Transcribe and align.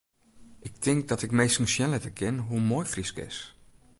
Ik 0.59 0.75
tink 0.79 1.07
dat 1.07 1.21
ik 1.25 1.31
minsken 1.39 1.69
sjen 1.73 1.93
litte 1.93 2.11
kin 2.19 2.37
hoe 2.47 2.59
moai 2.71 2.85
Frysk 2.93 3.17
is. 3.29 3.37